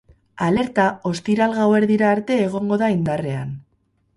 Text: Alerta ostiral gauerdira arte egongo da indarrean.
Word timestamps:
Alerta 0.45 0.85
ostiral 1.09 1.53
gauerdira 1.59 2.09
arte 2.15 2.39
egongo 2.47 2.81
da 2.85 2.89
indarrean. 2.95 3.53